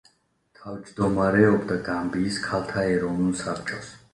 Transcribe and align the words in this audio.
თავჯდომარეობდა 0.61 1.77
გამბიის 1.91 2.41
ქალთა 2.47 2.87
ეროვნულ 2.95 3.37
საბჭოს. 3.47 3.97